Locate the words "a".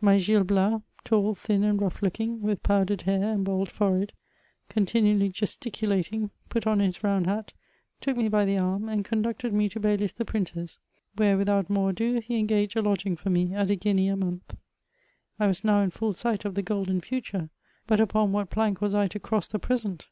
12.78-12.80, 13.70-13.76, 14.14-14.16